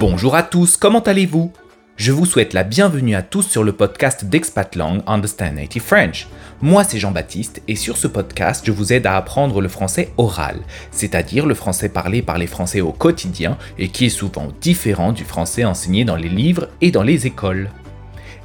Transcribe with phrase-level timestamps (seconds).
[0.00, 1.52] Bonjour à tous, comment allez-vous?
[1.96, 6.26] Je vous souhaite la bienvenue à tous sur le podcast d'Expatlang Understand Native French.
[6.60, 10.62] Moi c'est Jean-Baptiste et sur ce podcast je vous aide à apprendre le français oral,
[10.90, 15.22] c'est-à-dire le français parlé par les Français au quotidien et qui est souvent différent du
[15.22, 17.70] français enseigné dans les livres et dans les écoles.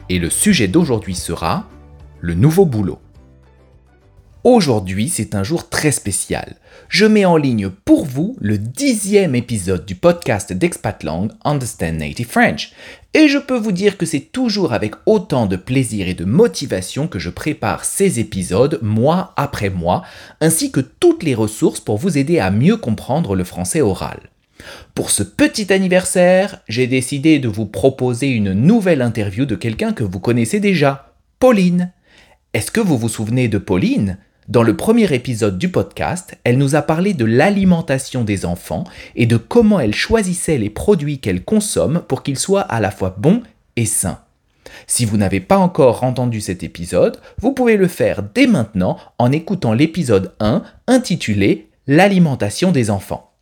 [0.07, 1.67] Et le sujet d'aujourd'hui sera
[2.19, 2.99] le nouveau boulot.
[4.43, 6.57] Aujourd'hui, c'est un jour très spécial.
[6.89, 12.71] Je mets en ligne pour vous le dixième épisode du podcast d'Expatlang Understand Native French.
[13.13, 17.07] Et je peux vous dire que c'est toujours avec autant de plaisir et de motivation
[17.07, 20.03] que je prépare ces épisodes mois après mois,
[20.41, 24.21] ainsi que toutes les ressources pour vous aider à mieux comprendre le français oral.
[24.95, 30.03] Pour ce petit anniversaire, j'ai décidé de vous proposer une nouvelle interview de quelqu'un que
[30.03, 31.93] vous connaissez déjà, Pauline.
[32.55, 34.17] Est-ce que vous vous souvenez de Pauline?
[34.49, 38.83] Dans le premier épisode du podcast, elle nous a parlé de l'alimentation des enfants
[39.15, 43.15] et de comment elle choisissait les produits qu'elle consomme pour qu'ils soient à la fois
[43.15, 43.43] bons
[43.75, 44.21] et sains.
[44.87, 49.31] Si vous n'avez pas encore entendu cet épisode, vous pouvez le faire dès maintenant en
[49.31, 53.33] écoutant l'épisode 1 intitulé L'alimentation des enfants.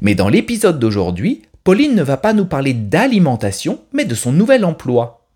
[0.00, 4.64] Mais dans l'épisode d'aujourd'hui, Pauline ne va pas nous parler d'alimentation, mais de son nouvel
[4.64, 5.26] emploi.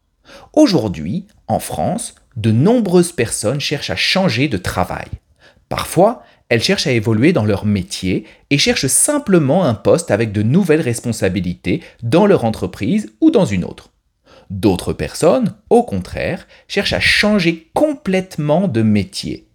[0.52, 5.08] Aujourd'hui, en France, de nombreuses personnes cherchent à changer de travail.
[5.68, 10.42] Parfois, elles cherchent à évoluer dans leur métier et cherchent simplement un poste avec de
[10.42, 13.90] nouvelles responsabilités dans leur entreprise ou dans une autre.
[14.50, 19.48] D'autres personnes, au contraire, cherchent à changer complètement de métier.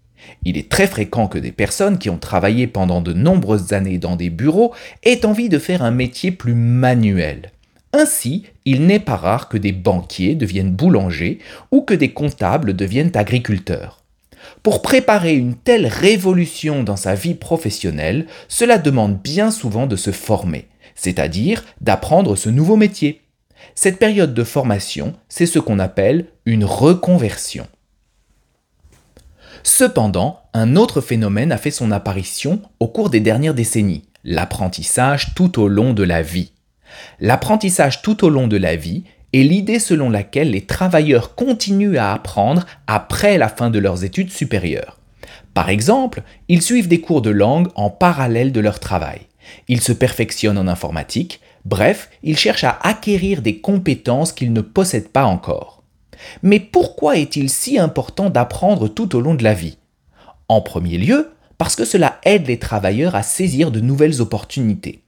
[0.43, 4.17] Il est très fréquent que des personnes qui ont travaillé pendant de nombreuses années dans
[4.17, 4.73] des bureaux
[5.03, 7.51] aient envie de faire un métier plus manuel.
[7.93, 11.39] Ainsi, il n'est pas rare que des banquiers deviennent boulangers
[11.71, 14.03] ou que des comptables deviennent agriculteurs.
[14.63, 20.11] Pour préparer une telle révolution dans sa vie professionnelle, cela demande bien souvent de se
[20.11, 23.21] former, c'est-à-dire d'apprendre ce nouveau métier.
[23.75, 27.67] Cette période de formation, c'est ce qu'on appelle une reconversion.
[29.61, 35.61] Cependant, un autre phénomène a fait son apparition au cours des dernières décennies, l'apprentissage tout
[35.61, 36.52] au long de la vie.
[37.19, 42.13] L'apprentissage tout au long de la vie est l'idée selon laquelle les travailleurs continuent à
[42.13, 44.99] apprendre après la fin de leurs études supérieures.
[45.53, 49.21] Par exemple, ils suivent des cours de langue en parallèle de leur travail.
[49.67, 55.09] Ils se perfectionnent en informatique, bref, ils cherchent à acquérir des compétences qu'ils ne possèdent
[55.09, 55.83] pas encore.
[56.41, 59.77] Mais pourquoi est-il si important d'apprendre tout au long de la vie?
[60.47, 65.02] En premier lieu, parce que cela aide les travailleurs à saisir de nouvelles opportunités.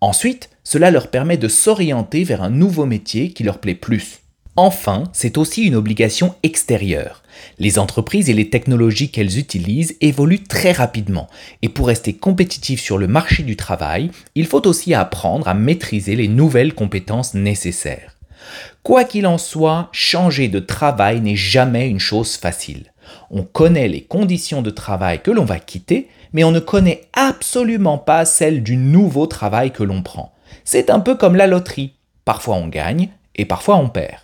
[0.00, 4.20] Ensuite, cela leur permet de s'orienter vers un nouveau métier qui leur plaît plus.
[4.56, 7.22] Enfin, c'est aussi une obligation extérieure.
[7.58, 11.28] Les entreprises et les technologies qu'elles utilisent évoluent très rapidement,
[11.62, 16.16] et pour rester compétitifs sur le marché du travail, il faut aussi apprendre à maîtriser
[16.16, 18.16] les nouvelles compétences nécessaires.
[18.82, 22.92] Quoi qu'il en soit, changer de travail n'est jamais une chose facile.
[23.30, 27.98] On connaît les conditions de travail que l'on va quitter, mais on ne connaît absolument
[27.98, 30.32] pas celles du nouveau travail que l'on prend.
[30.64, 31.94] C'est un peu comme la loterie.
[32.24, 34.20] Parfois on gagne et parfois on perd.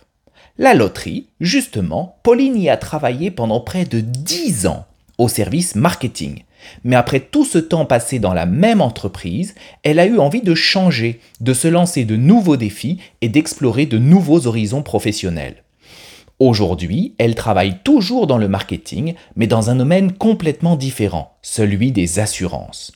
[0.57, 4.85] La loterie, justement, Pauline y a travaillé pendant près de 10 ans
[5.17, 6.43] au service marketing.
[6.83, 10.55] Mais après tout ce temps passé dans la même entreprise, elle a eu envie de
[10.55, 15.63] changer, de se lancer de nouveaux défis et d'explorer de nouveaux horizons professionnels.
[16.39, 22.19] Aujourd'hui, elle travaille toujours dans le marketing, mais dans un domaine complètement différent, celui des
[22.19, 22.91] assurances.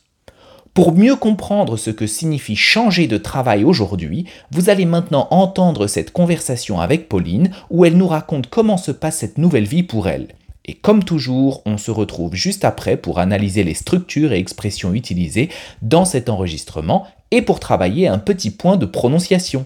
[0.75, 6.11] Pour mieux comprendre ce que signifie changer de travail aujourd'hui, vous allez maintenant entendre cette
[6.11, 10.27] conversation avec Pauline où elle nous raconte comment se passe cette nouvelle vie pour elle.
[10.65, 15.49] Et comme toujours, on se retrouve juste après pour analyser les structures et expressions utilisées
[15.81, 19.65] dans cet enregistrement et pour travailler un petit point de prononciation.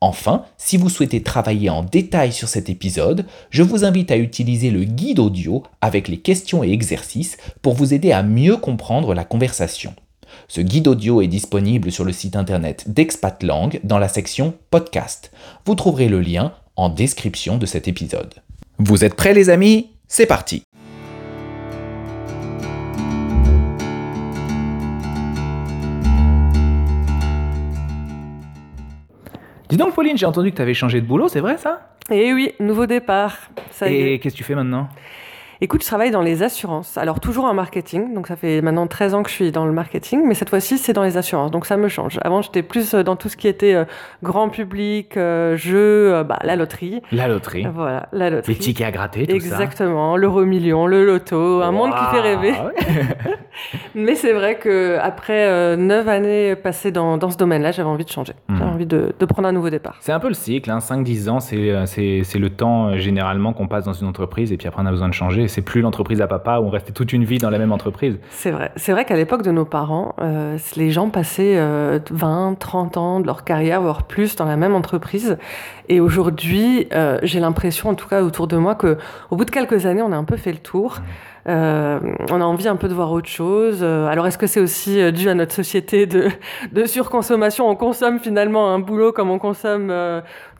[0.00, 4.70] Enfin, si vous souhaitez travailler en détail sur cet épisode, je vous invite à utiliser
[4.70, 9.24] le guide audio avec les questions et exercices pour vous aider à mieux comprendre la
[9.24, 9.94] conversation.
[10.46, 15.32] Ce guide audio est disponible sur le site internet d'Expatlang dans la section Podcast.
[15.64, 18.34] Vous trouverez le lien en description de cet épisode.
[18.78, 19.90] Vous êtes prêts les amis?
[20.06, 20.62] C'est parti
[29.68, 31.80] Dis donc, Pauline, j'ai entendu que tu avais changé de boulot, c'est vrai ça?
[32.10, 33.36] Eh oui, nouveau départ.
[33.70, 34.88] Ça Et qu'est-ce que tu fais maintenant?
[35.60, 36.96] Écoute, je travaille dans les assurances.
[36.96, 38.14] Alors, toujours en marketing.
[38.14, 40.22] Donc, ça fait maintenant 13 ans que je suis dans le marketing.
[40.24, 41.50] Mais cette fois-ci, c'est dans les assurances.
[41.50, 42.20] Donc, ça me change.
[42.22, 43.84] Avant, j'étais plus euh, dans tout ce qui était euh,
[44.22, 47.02] grand public, euh, jeux, bah, la loterie.
[47.10, 47.66] La loterie.
[47.74, 48.54] Voilà, la loterie.
[48.54, 50.16] Les tickets à gratter, tout Exactement.
[50.16, 51.60] L'euro million, le loto.
[51.60, 52.54] Un monde qui fait rêver.
[53.96, 58.10] mais c'est vrai que après 9 années passées dans, dans ce domaine-là, j'avais envie de
[58.10, 58.34] changer.
[58.48, 58.62] Hmm.
[58.78, 59.96] Envie de, prendre un nouveau départ.
[60.00, 60.78] C'est un peu le cycle, hein.
[60.78, 64.82] 5-10 ans, c'est, c'est, le temps généralement qu'on passe dans une entreprise et puis après
[64.82, 65.48] on a besoin de changer.
[65.48, 68.18] C'est plus l'entreprise à papa où on restait toute une vie dans la même entreprise.
[68.30, 68.70] C'est vrai.
[68.76, 70.14] C'est vrai qu'à l'époque de nos parents,
[70.76, 71.58] les gens passaient
[72.10, 75.36] 20, 30 ans de leur carrière, voire plus, dans la même entreprise.
[75.88, 76.88] Et aujourd'hui,
[77.22, 78.96] j'ai l'impression, en tout cas autour de moi, que
[79.30, 80.98] au bout de quelques années, on a un peu fait le tour.
[80.98, 81.02] Mmh.
[81.48, 81.98] Euh,
[82.30, 83.78] on a envie un peu de voir autre chose.
[83.82, 86.28] Euh, alors, est-ce que c'est aussi euh, dû à notre société de,
[86.72, 87.68] de, surconsommation?
[87.68, 89.92] On consomme finalement un boulot comme on consomme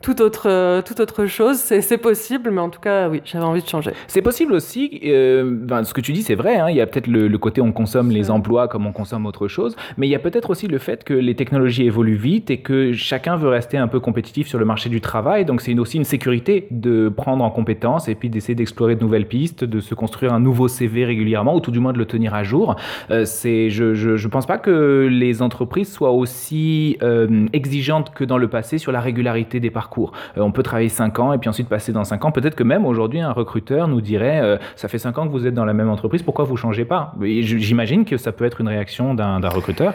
[0.02, 1.56] toute autre, euh, toute autre chose.
[1.56, 3.92] C'est possible, mais en tout cas, oui, j'avais envie de changer.
[4.06, 6.86] C'est possible aussi, euh, ben, ce que tu dis, c'est vrai, hein, il y a
[6.86, 10.14] peut-être le, côté on consomme les emplois comme on consomme autre chose, mais il y
[10.14, 13.76] a peut-être aussi le fait que les technologies évoluent vite et que chacun veut rester
[13.76, 15.44] un peu compétitif sur le marché du travail.
[15.44, 19.26] Donc c'est aussi une sécurité de prendre en compétence et puis d'essayer d'explorer de nouvelles
[19.26, 22.34] pistes, de se construire un nouveau CV régulièrement ou tout du moins de le tenir
[22.34, 22.76] à jour.
[23.10, 28.24] Euh, c'est, je, je, je, pense pas que les entreprises soient aussi euh, exigeantes que
[28.24, 31.38] dans le passé sur la régularité des parcours Euh, on peut travailler 5 ans et
[31.38, 32.32] puis ensuite passer dans 5 ans.
[32.32, 35.46] Peut-être que même aujourd'hui, un recruteur nous dirait euh, Ça fait 5 ans que vous
[35.46, 37.14] êtes dans la même entreprise, pourquoi vous changez pas?
[37.20, 39.94] J'imagine que ça peut être une réaction d'un recruteur.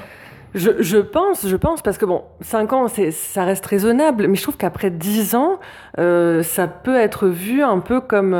[0.56, 4.58] Je, pense, je pense, parce que bon, 5 ans, ça reste raisonnable, mais je trouve
[4.58, 5.60] qu'après 10 ans,
[5.98, 8.36] euh, ça peut être vu un peu comme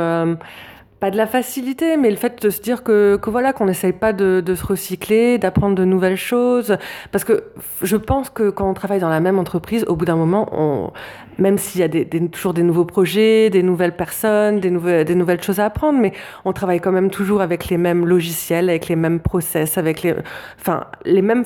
[1.00, 3.92] pas de la facilité, mais le fait de se dire que, que voilà, qu'on n'essaye
[3.92, 6.76] pas de, de, se recycler, d'apprendre de nouvelles choses.
[7.12, 7.44] Parce que
[7.82, 10.92] je pense que quand on travaille dans la même entreprise, au bout d'un moment, on,
[11.38, 15.14] même s'il y a des, toujours des nouveaux projets, des nouvelles personnes, des nouvelles, des
[15.14, 16.12] nouvelles choses à apprendre, mais
[16.44, 20.14] on travaille quand même toujours avec les mêmes logiciels, avec les mêmes process, avec les,
[20.60, 21.44] enfin, les mêmes,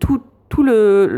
[0.00, 0.22] tout,
[0.54, 1.08] tout le,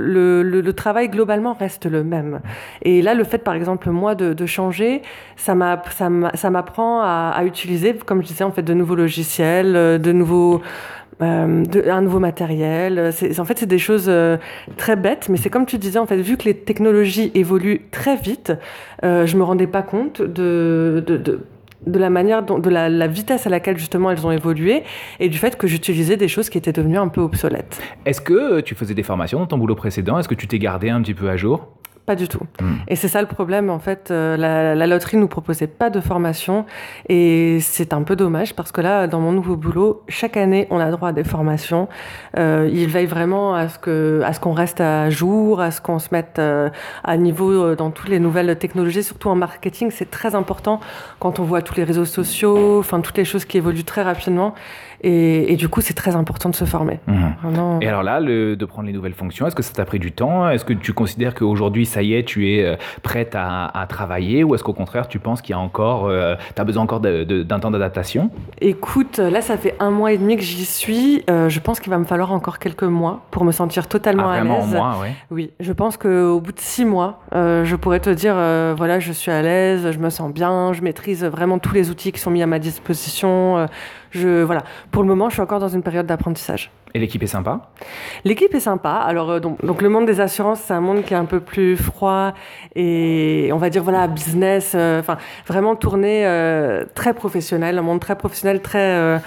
[0.42, 2.40] le, travail globalement reste le même.
[2.80, 5.02] Et là, le fait, par exemple, moi, de, changer,
[5.36, 10.12] ça m'apprend à, à utiliser, comme je disais, en fait, de nouveaux logiciels, euh, de
[10.12, 10.62] nouveaux...
[11.22, 13.10] Euh, un nouveau matériel.
[13.38, 14.36] En fait, c'est des choses euh,
[14.76, 18.16] très bêtes, mais c'est comme tu disais, en fait, vu que les technologies évoluent très
[18.16, 18.52] vite,
[19.02, 21.40] euh, je me rendais pas compte de, de
[21.86, 24.82] de la manière dont, de la, vitesse à laquelle justement elles ont évolué
[25.20, 27.80] et du fait que j'utilisais des choses qui étaient devenues un peu obsolètes.
[28.04, 30.18] Est-ce que tu faisais des formations dans ton boulot précédent?
[30.18, 31.68] Est-ce que tu t'es gardé un petit peu à jour?
[32.06, 32.46] Pas du tout.
[32.60, 32.76] Hmm.
[32.88, 34.10] Et c'est ça le problème, en fait.
[34.10, 36.64] Euh, la, la, loterie nous proposait pas de formation
[37.08, 40.78] et c'est un peu dommage parce que là, dans mon nouveau boulot, chaque année, on
[40.78, 41.88] a droit à des formations.
[42.38, 45.80] Euh, ils veillent vraiment à ce que, à ce qu'on reste à jour, à ce
[45.80, 46.70] qu'on se mette euh,
[47.04, 49.90] à niveau euh, dans toutes les nouvelles technologies, surtout en marketing.
[49.90, 50.80] C'est très important
[51.18, 54.54] quand on voit tous les réseaux sociaux, enfin toutes les choses qui évoluent très rapidement.
[55.06, 56.98] Et, et, du coup, c'est très important de se former.
[57.06, 57.78] Mhm.
[57.80, 60.10] Et alors là, le, de prendre les nouvelles fonctions, est-ce que ça t'a pris du
[60.10, 60.50] temps?
[60.50, 62.74] Est-ce que tu considères qu'aujourd'hui, ça y est, tu es euh,
[63.04, 64.42] prête à, à travailler?
[64.42, 66.98] Ou est-ce qu'au contraire, tu penses qu'il y a encore, euh, tu as besoin encore
[66.98, 68.30] d'un temps d'adaptation?
[68.60, 71.22] Écoute, là, ça fait un mois et demi que j'y suis.
[71.30, 74.40] Euh, je pense qu'il va me falloir encore quelques mois pour me sentir totalement ah,
[74.40, 74.74] à l'aise.
[74.74, 75.12] Mois, ouais.
[75.30, 78.34] Oui, je pense qu'au bout de six mois, je pourrais te dire,
[78.76, 82.10] voilà, je suis à l'aise, je me sens bien, je maîtrise vraiment tous les outils
[82.10, 83.68] qui sont mis à ma disposition
[84.10, 84.64] je, voilà.
[84.90, 86.70] Pour le moment, je suis encore dans une période d'apprentissage.
[86.94, 87.60] Et l'équipe est sympa?
[88.24, 88.92] L'équipe est sympa.
[88.92, 91.40] Alors, euh, donc, donc, le monde des assurances, c'est un monde qui est un peu
[91.40, 92.32] plus froid
[92.74, 98.00] et on va dire, voilà, business, euh, enfin, vraiment tourné euh, très professionnel, un monde
[98.00, 99.20] très professionnel, très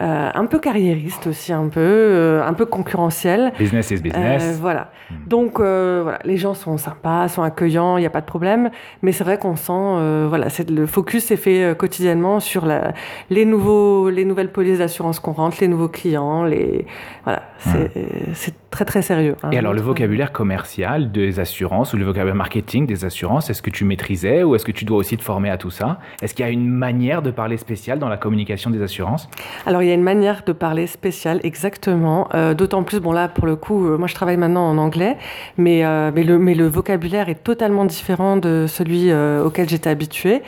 [0.00, 3.52] euh, un peu carriériste aussi, un peu, euh, un peu concurrentiel.
[3.58, 4.42] Business is business.
[4.42, 4.90] Euh, voilà.
[5.10, 5.14] Hmm.
[5.28, 8.70] Donc voilà, les gens sont sympas, sont accueillants, il n'y a pas de problème.
[9.02, 12.92] Mais c'est vrai qu'on sent, voilà, c'est le focus est fait quotidiennement sur la,
[13.30, 16.86] les nouveaux, les nouvelles polices d'assurance qu'on rentre, les nouveaux clients, les,
[17.24, 18.52] voilà, c'est hmm.
[18.74, 19.36] Très très sérieux.
[19.44, 23.62] Hein, Et alors le vocabulaire commercial des assurances ou le vocabulaire marketing des assurances, est-ce
[23.62, 26.00] que tu maîtrisais ou est-ce que tu dois aussi te former à tout ça?
[26.20, 29.28] Est-ce qu'il y a une manière de parler spéciale dans la communication des assurances?
[29.64, 32.28] Alors il y a une manière de parler spéciale, exactement.
[32.34, 35.18] Euh, d'autant plus, bon là, pour le coup, euh, moi je travaille maintenant en anglais,
[35.56, 40.42] mais, euh, mais, le, mais le vocabulaire est totalement différent de celui auquel j'étais habituée.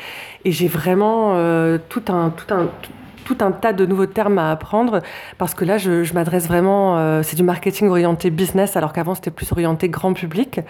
[0.45, 1.35] Et j'ai vraiment
[1.89, 2.91] tout un, tout un, tout
[3.41, 5.01] un tas de nouveaux termes à apprendre
[5.39, 9.31] parce que là, je, m'adresse vraiment, euh, c'est du marketing orienté business alors qu'avant c'était
[9.31, 10.61] plus orienté grand public.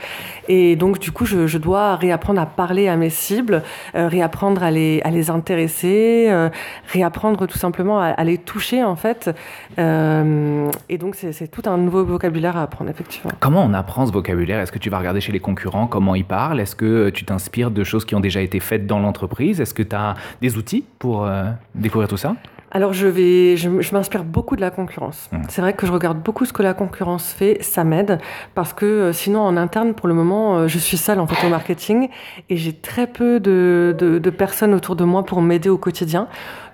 [0.48, 3.62] Et donc, du coup, je, dois réapprendre à parler à mes cibles,
[3.94, 6.50] euh, réapprendre à les, à les intéresser, euh,
[6.92, 9.30] réapprendre tout simplement à, à, les toucher en fait.
[9.78, 13.32] Et donc, c'est tout un nouveau vocabulaire à apprendre, effectivement.
[13.40, 14.60] Comment on apprend ce vocabulaire?
[14.60, 16.60] Est-ce que tu vas regarder chez les concurrents comment ils parlent?
[16.60, 19.60] Est-ce que tu t'inspires de choses qui ont déjà été faites dans l'entreprise?
[19.60, 21.28] Est-ce que tu as des outils pour
[21.74, 22.36] découvrir tout ça?
[22.70, 25.28] Alors je vais, je, m'inspire beaucoup de la concurrence.
[25.32, 25.42] Mmh.
[25.48, 28.18] C'est vrai que je regarde beaucoup ce que la concurrence fait, ça m'aide
[28.54, 31.46] parce que euh, sinon en interne pour le moment euh, je suis seule en fait
[31.46, 32.08] au marketing
[32.50, 36.28] et j'ai très peu de, de, de, personnes autour de moi pour m'aider au quotidien.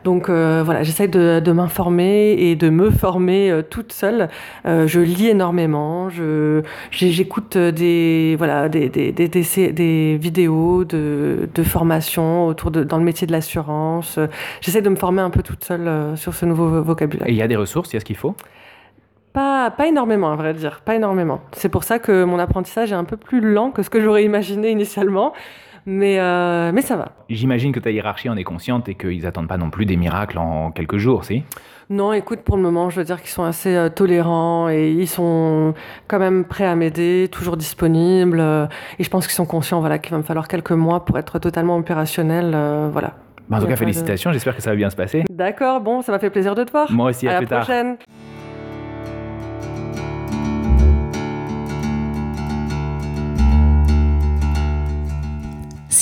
[0.04, 4.28] Donc euh, voilà, j'essaie de, de m'informer et de me former euh, toute seule.
[4.66, 11.48] Euh, je lis énormément, je, j'écoute des, voilà, des, des, des, des, des vidéos de,
[11.54, 14.18] de formation autour de, dans le métier de l'assurance.
[14.60, 17.28] J'essaie de me former un peu toute seule sur ce nouveau vo- vocabulaire.
[17.28, 18.34] Et il y a des ressources, il y a ce qu'il faut?
[19.32, 21.40] Pas, pas énormément, à vrai dire, pas énormément.
[21.52, 24.24] C'est pour ça que mon apprentissage est un peu plus lent que ce que j'aurais
[24.24, 25.32] imaginé initialement,
[25.86, 27.12] mais, euh, mais ça va.
[27.28, 30.38] J'imagine que ta hiérarchie en est consciente et qu'ils attendent pas non plus des miracles
[30.38, 31.42] en quelques jours, si?
[31.90, 35.08] Non, écoute, pour le moment, je veux dire qu'ils sont assez euh, tolérants et ils
[35.08, 35.74] sont
[36.08, 38.40] quand même prêts à m'aider, toujours disponibles.
[38.40, 38.66] euh,
[38.98, 41.38] et je pense qu'ils sont conscients voilà, qu'il va me falloir quelques mois pour être
[41.38, 42.56] totalement opérationnel.
[42.92, 43.14] voilà.
[43.48, 45.24] Bah, En tout cas, de- félicitations, j'espère que ça va bien se passer.
[45.28, 46.90] D'accord, bon, ça m'a fait plaisir de te voir.
[46.90, 47.64] Moi aussi, à, à la plus tard.
[47.64, 47.96] prochaine.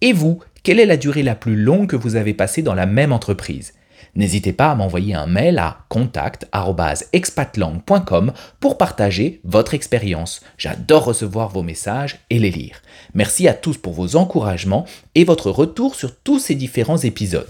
[0.01, 2.87] Et vous, quelle est la durée la plus longue que vous avez passée dans la
[2.87, 3.73] même entreprise?
[4.19, 10.41] N'hésitez pas à m'envoyer un mail à contact@expatlang.com pour partager votre expérience.
[10.59, 12.83] J'adore recevoir vos messages et les lire.
[13.15, 17.47] Merci à tous pour vos encouragements et votre retour sur tous ces différents épisodes.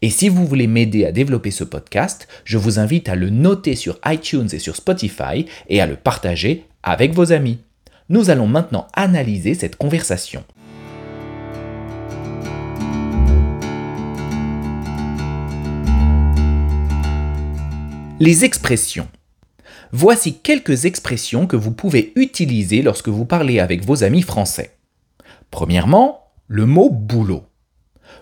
[0.00, 3.74] Et si vous voulez m'aider à développer ce podcast, je vous invite à le noter
[3.74, 7.58] sur iTunes et sur Spotify et à le partager avec vos amis.
[8.08, 10.44] Nous allons maintenant analyser cette conversation.
[18.24, 19.08] Les expressions.
[19.90, 24.76] Voici quelques expressions que vous pouvez utiliser lorsque vous parlez avec vos amis français.
[25.50, 27.42] Premièrement, le mot boulot.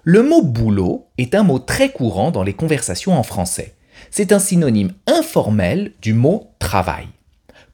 [0.05, 3.75] Le mot boulot est un mot très courant dans les conversations en français.
[4.11, 7.07] C'est un synonyme informel du mot travail.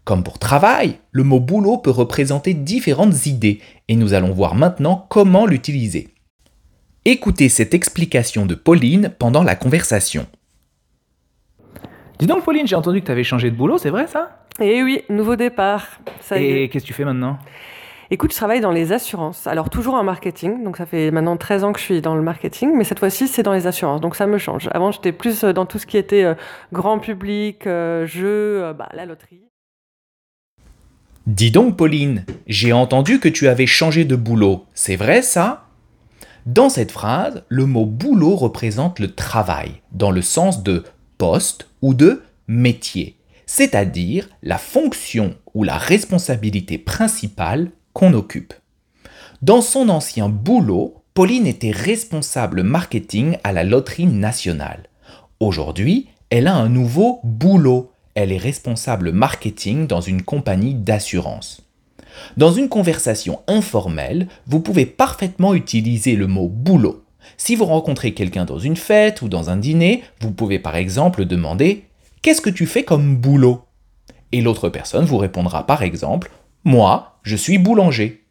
[0.03, 5.07] Comme pour travail, le mot boulot peut représenter différentes idées et nous allons voir maintenant
[5.11, 6.09] comment l'utiliser.
[7.05, 10.27] Écoutez cette explication de Pauline pendant la conversation.
[12.19, 14.39] Dis donc Pauline, j'ai entendu que tu avais changé de boulot, c'est vrai ça?
[14.59, 15.87] Et oui, nouveau départ.
[16.21, 16.63] Ça y est.
[16.63, 17.39] Et qu'est-ce que tu fais maintenant?
[18.11, 19.47] Écoute, je travaille dans les assurances.
[19.47, 20.65] Alors, toujours en marketing.
[20.65, 22.73] Donc, ça fait maintenant 13 ans que je suis dans le marketing.
[22.75, 24.01] Mais cette fois-ci, c'est dans les assurances.
[24.01, 24.69] Donc, ça me change.
[24.73, 26.35] Avant, j'étais plus euh, dans tout ce qui était euh,
[26.73, 29.43] grand public, euh, jeux, euh, bah, la loterie.
[31.27, 35.65] Dis donc Pauline, j'ai entendu que tu avais changé de boulot, c'est vrai ça?
[36.47, 40.85] Dans cette phrase, le mot boulot représente le travail, dans le sens de
[41.19, 48.55] poste ou de métier, c'est-à-dire la fonction ou la responsabilité principale qu'on occupe.
[49.43, 54.85] Dans son ancien boulot, Pauline était responsable marketing à la Loterie nationale.
[55.41, 57.91] Aujourd'hui, elle a un nouveau boulot.
[58.15, 61.63] Elle est responsable marketing dans une compagnie d'assurance.
[62.37, 67.06] Dans une conversation informelle, vous pouvez parfaitement utiliser le mot boulot.
[67.37, 71.25] Si vous rencontrez quelqu'un dans une fête ou dans un dîner, vous pouvez par exemple
[71.25, 71.85] demander
[72.23, 73.63] Qu'est-ce que tu fais comme boulot?
[74.33, 76.31] Et l'autre personne vous répondra par exemple
[76.65, 78.25] Moi, je suis boulanger.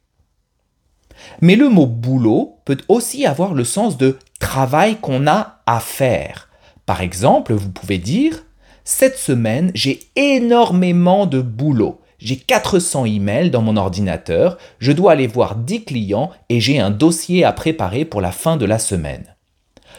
[1.41, 6.49] Mais le mot boulot peut aussi avoir le sens de travail qu'on a à faire.
[6.85, 8.43] Par exemple, vous pouvez dire
[8.83, 12.01] Cette semaine, j'ai énormément de boulot.
[12.19, 16.91] J'ai 400 emails dans mon ordinateur, je dois aller voir 10 clients et j'ai un
[16.91, 19.35] dossier à préparer pour la fin de la semaine.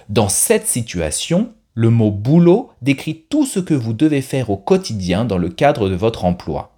[0.08, 5.24] Dans cette situation, le mot boulot décrit tout ce que vous devez faire au quotidien
[5.24, 6.72] dans le cadre de votre emploi.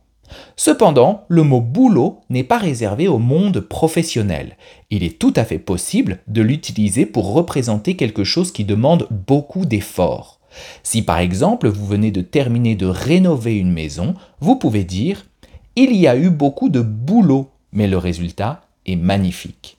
[0.56, 4.56] Cependant, le mot boulot n'est pas réservé au monde professionnel.
[4.90, 9.64] Il est tout à fait possible de l'utiliser pour représenter quelque chose qui demande beaucoup
[9.64, 10.37] d'efforts.
[10.82, 15.26] Si par exemple vous venez de terminer de rénover une maison, vous pouvez dire⁇
[15.76, 19.78] Il y a eu beaucoup de boulot, mais le résultat est magnifique.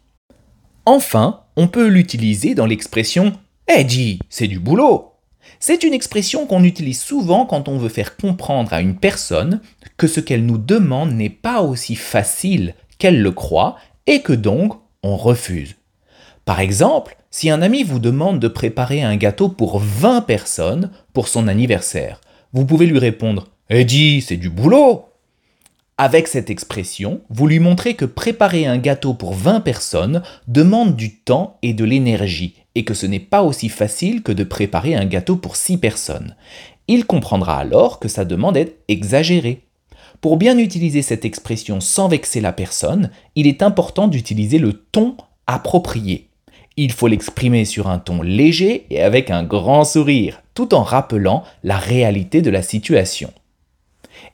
[0.85, 3.33] Enfin, on peut l'utiliser dans l'expression
[3.67, 5.13] Eh dis, c'est du boulot
[5.59, 9.61] C'est une expression qu'on utilise souvent quand on veut faire comprendre à une personne
[9.97, 14.73] que ce qu'elle nous demande n'est pas aussi facile qu'elle le croit et que donc
[15.03, 15.75] on refuse.
[16.49, 21.27] Par exemple, si un ami vous demande de préparer un gâteau pour 20 personnes pour
[21.27, 22.21] son anniversaire,
[22.53, 25.05] vous pouvez lui répondre dis, c'est du boulot
[25.99, 31.17] Avec cette expression, vous lui montrez que préparer un gâteau pour 20 personnes demande du
[31.17, 35.05] temps et de l'énergie, et que ce n'est pas aussi facile que de préparer un
[35.05, 36.35] gâteau pour 6 personnes.
[36.87, 39.67] Il comprendra alors que sa demande est exagérée.
[40.19, 45.15] Pour bien utiliser cette expression sans vexer la personne, il est important d'utiliser le ton
[45.45, 46.28] approprié.
[46.81, 51.43] Il faut l'exprimer sur un ton léger et avec un grand sourire, tout en rappelant
[51.61, 53.33] la réalité de la situation.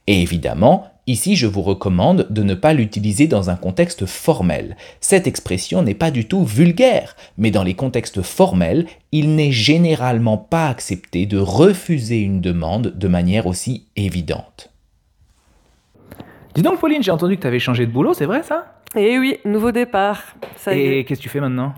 [0.05, 4.77] Et évidemment, ici je vous recommande de ne pas l'utiliser dans un contexte formel.
[5.01, 10.37] Cette expression n'est pas du tout vulgaire, mais dans les contextes formels, il n'est généralement
[10.37, 14.71] pas accepté de refuser une demande de manière aussi évidente.
[16.53, 18.81] Dis donc Pauline, j'ai entendu que tu avais changé de boulot, c'est vrai ça?
[18.95, 20.35] Eh oui, nouveau départ.
[20.57, 20.99] Ça y est.
[20.99, 21.73] Et qu'est-ce que tu fais maintenant?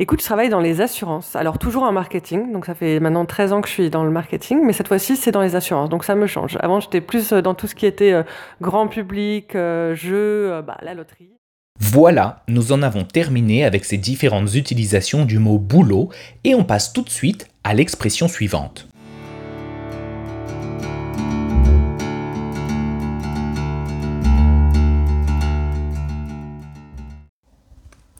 [0.00, 1.34] Écoute, je travaille dans les assurances.
[1.34, 4.12] Alors toujours en marketing, donc ça fait maintenant 13 ans que je suis dans le
[4.12, 6.56] marketing, mais cette fois-ci c'est dans les assurances, donc ça me change.
[6.60, 8.22] Avant j'étais plus euh, dans tout ce qui était euh,
[8.60, 11.32] grand public, euh, jeux, bah, la loterie.
[11.80, 16.10] Voilà, nous en avons terminé avec ces différentes utilisations du mot boulot
[16.44, 18.86] et on passe tout de suite à l'expression suivante.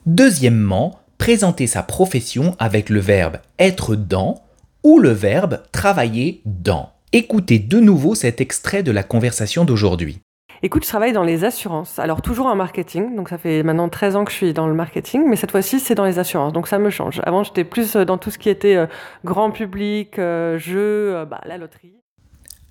[0.06, 4.40] Deuxièmement, présenter sa profession avec le verbe être dans
[4.82, 6.94] ou le verbe travailler dans.
[7.12, 10.20] Écoutez de nouveau cet extrait de la conversation d'aujourd'hui.
[10.62, 11.98] Écoute, je travaille dans les assurances.
[11.98, 14.72] Alors toujours en marketing, donc ça fait maintenant 13 ans que je suis dans le
[14.72, 17.20] marketing, mais cette fois-ci c'est dans les assurances, donc ça me change.
[17.24, 18.86] Avant j'étais plus euh, dans tout ce qui était euh,
[19.26, 21.92] grand public, euh, jeux, bah, la loterie.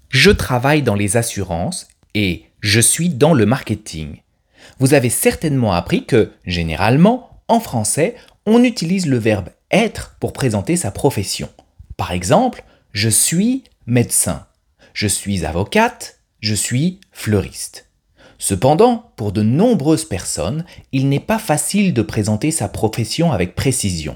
[0.10, 4.24] Je travaille dans les assurances et je suis dans le marketing.
[4.80, 8.16] Vous avez certainement appris que, généralement, en français,
[8.48, 11.50] on utilise le verbe être pour présenter sa profession.
[11.98, 12.64] Par exemple,
[12.94, 14.48] je suis médecin,
[14.94, 17.90] je suis avocate, je suis fleuriste.
[18.40, 20.64] Cependant, pour de nombreuses personnes,
[20.94, 24.16] il n'est pas facile de présenter sa profession avec précision.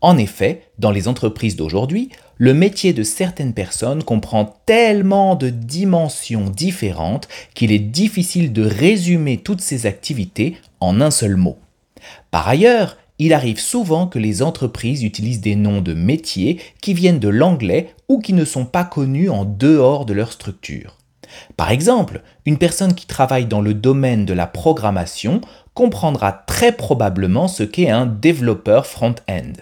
[0.00, 6.48] En effet, dans les entreprises d'aujourd'hui, le métier de certaines personnes comprend tellement de dimensions
[6.48, 11.58] différentes qu'il est difficile de résumer toutes ces activités en un seul mot.
[12.30, 17.18] Par ailleurs, il arrive souvent que les entreprises utilisent des noms de métiers qui viennent
[17.18, 20.96] de l'anglais ou qui ne sont pas connus en dehors de leur structure.
[21.58, 25.42] Par exemple, une personne qui travaille dans le domaine de la programmation
[25.74, 29.52] comprendra très probablement ce qu'est un développeur front-end.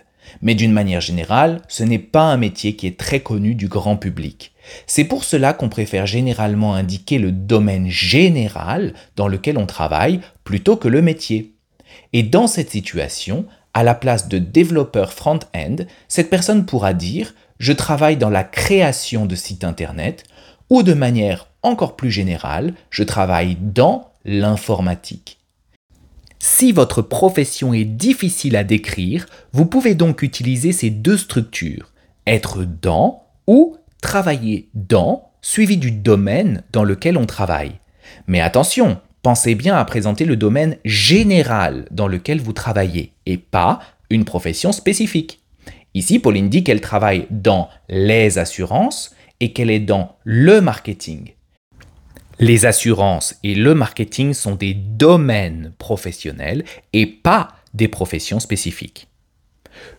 [0.40, 3.96] Mais d'une manière générale, ce n'est pas un métier qui est très connu du grand
[3.96, 4.52] public.
[4.86, 10.76] C'est pour cela qu'on préfère généralement indiquer le domaine général dans lequel on travaille plutôt
[10.76, 11.57] que le métier.
[12.12, 15.76] Et dans cette situation, à la place de développeur front-end,
[16.08, 20.24] cette personne pourra dire je travaille dans la création de sites internet
[20.70, 25.38] ou de manière encore plus générale, je travaille dans l'informatique.
[26.38, 31.92] Si votre profession est difficile à décrire, vous pouvez donc utiliser ces deux structures,
[32.26, 37.80] être dans ou travailler dans, suivi du domaine dans lequel on travaille.
[38.28, 43.80] Mais attention, pensez bien à présenter le domaine général dans lequel vous travaillez et pas
[44.10, 45.40] une profession spécifique.
[45.94, 51.32] Ici, Pauline dit qu'elle travaille dans les assurances et qu'elle est dans le marketing.
[52.40, 59.08] Les assurances et le marketing sont des domaines professionnels et pas des professions spécifiques.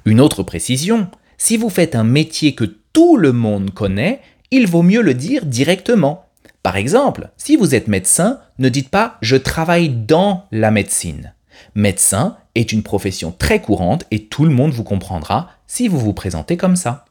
[0.06, 4.84] Une autre précision, si vous faites un métier que tout le monde connaît, il vaut
[4.84, 6.29] mieux le dire directement.
[6.64, 11.34] Par exemple, si vous êtes médecin, ne dites pas je travaille dans la médecine.
[11.76, 16.14] Médecin est une profession très courante et tout le monde vous comprendra si vous vous
[16.14, 17.06] présentez comme ça.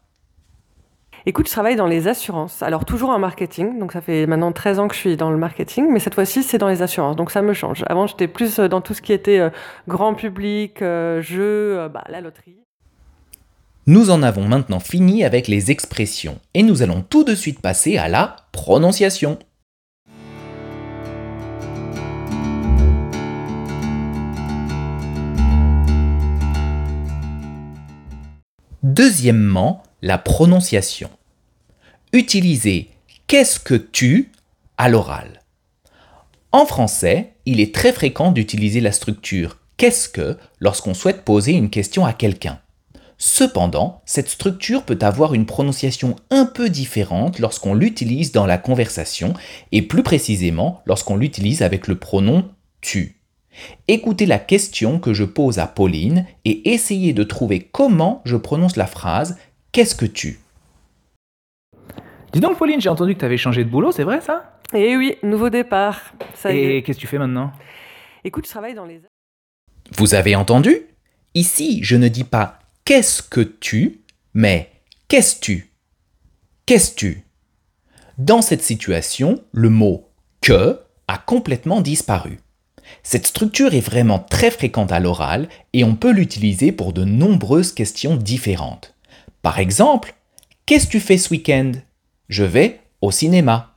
[1.26, 2.62] Écoute, je travaille dans les assurances.
[2.62, 5.36] Alors toujours en marketing, donc ça fait maintenant 13 ans que je suis dans le
[5.36, 7.84] marketing, mais cette fois-ci c'est dans les assurances, donc ça me change.
[7.86, 9.50] Avant j'étais plus euh, dans tout ce qui était euh,
[9.88, 12.56] grand public, euh, jeux, bah, la loterie.
[13.88, 17.96] Nous en avons maintenant fini avec les expressions et nous allons tout de suite passer
[17.96, 19.38] à la prononciation.
[28.82, 31.08] Deuxièmement, la prononciation.
[32.12, 32.90] Utilisez
[33.26, 34.32] qu'est-ce que tu
[34.76, 35.40] à l'oral.
[36.52, 41.70] En français, il est très fréquent d'utiliser la structure qu'est-ce que lorsqu'on souhaite poser une
[41.70, 42.60] question à quelqu'un.
[43.20, 49.34] Cependant, cette structure peut avoir une prononciation un peu différente lorsqu'on l'utilise dans la conversation
[49.72, 52.48] et plus précisément lorsqu'on l'utilise avec le pronom
[52.80, 53.16] tu.
[53.88, 58.76] Écoutez la question que je pose à Pauline et essayez de trouver comment je prononce
[58.76, 59.36] la phrase
[59.72, 60.38] Qu'est-ce que tu
[62.32, 64.60] Dis donc Pauline, j'ai entendu que tu avais changé de boulot, c'est vrai ça?
[64.74, 66.14] Eh oui, nouveau départ.
[66.34, 66.82] Ça y Et est.
[66.82, 67.50] qu'est-ce que tu fais maintenant?
[68.22, 69.00] Écoute, je travaille dans les
[69.96, 70.82] Vous avez entendu?
[71.34, 74.00] Ici, je ne dis pas qu'est-ce que tu,
[74.32, 74.70] mais
[75.08, 75.74] qu'est-ce tu
[76.64, 77.26] Qu'est-ce tu
[78.16, 80.08] Dans cette situation, le mot
[80.40, 82.40] que a complètement disparu.
[83.02, 87.72] Cette structure est vraiment très fréquente à l'oral et on peut l'utiliser pour de nombreuses
[87.72, 88.94] questions différentes.
[89.42, 90.14] Par exemple,
[90.64, 91.72] Qu'est-ce que tu fais ce week-end?
[92.30, 93.76] Je vais au cinéma.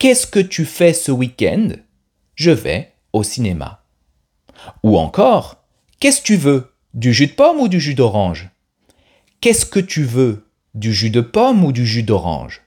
[0.00, 1.68] Qu'est-ce que tu fais ce week-end?
[2.34, 3.84] Je vais au cinéma.
[4.82, 5.62] Ou encore,
[6.00, 6.72] qu'est-ce que tu veux?
[6.94, 8.48] Du jus de pomme ou du jus d'orange?
[9.42, 12.62] Qu'est-ce que tu veux Du jus de pomme ou du jus d'orange?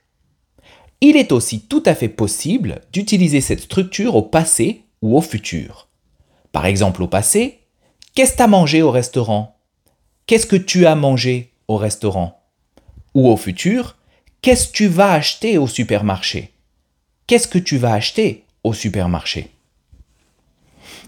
[1.01, 5.88] Il est aussi tout à fait possible d'utiliser cette structure au passé ou au futur.
[6.51, 7.62] Par exemple au passé,
[8.13, 9.57] qu'est-ce que tu as mangé au restaurant?
[10.27, 12.43] Qu'est-ce que tu as mangé au restaurant?
[13.15, 13.97] Ou au futur,
[14.43, 16.51] qu'est-ce que tu vas acheter au supermarché?
[17.25, 19.49] Qu'est-ce que tu vas acheter au supermarché?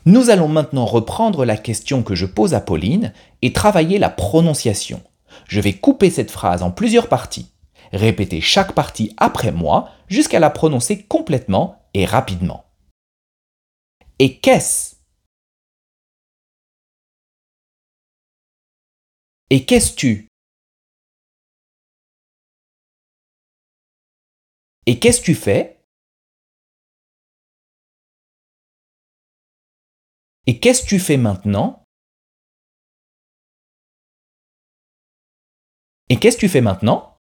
[0.05, 5.01] Nous allons maintenant reprendre la question que je pose à Pauline et travailler la prononciation.
[5.47, 7.53] Je vais couper cette phrase en plusieurs parties,
[7.93, 12.65] répéter chaque partie après moi jusqu'à la prononcer complètement et rapidement.
[14.19, 14.95] Et qu'est-ce?
[19.49, 20.27] Et qu'est-ce tu
[24.85, 25.72] Et qu'est-ce tu fais?
[30.45, 31.83] Et qu'est-ce tu fais maintenant?
[36.09, 37.17] Et qu'est-ce tu fais maintenant?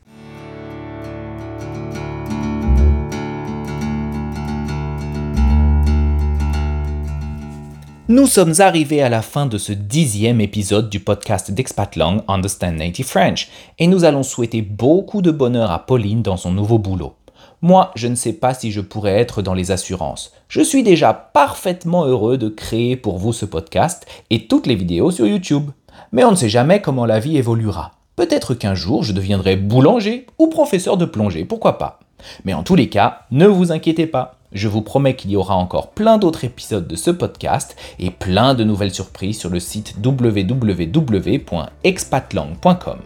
[8.10, 13.06] Nous sommes arrivés à la fin de ce dixième épisode du podcast d'Expatlang Understand Native
[13.06, 17.14] French et nous allons souhaiter beaucoup de bonheur à Pauline dans son nouveau boulot.
[17.62, 20.32] Moi, je ne sais pas si je pourrais être dans les assurances.
[20.48, 25.12] Je suis déjà parfaitement heureux de créer pour vous ce podcast et toutes les vidéos
[25.12, 25.70] sur YouTube.
[26.12, 27.97] Mais on ne sait jamais comment la vie évoluera.
[28.18, 32.00] Peut-être qu'un jour je deviendrai boulanger ou professeur de plongée, pourquoi pas.
[32.46, 34.40] Mais en tous les cas, ne vous inquiétez pas.
[34.52, 38.56] Je vous promets qu'il y aura encore plein d'autres épisodes de ce podcast et plein
[38.56, 42.98] de nouvelles surprises sur le site www.expatlang.com.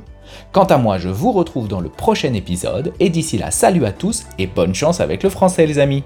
[0.54, 3.92] Quant à moi, je vous retrouve dans le prochain épisode et d'ici là, salut à
[3.92, 6.06] tous et bonne chance avec le français les amis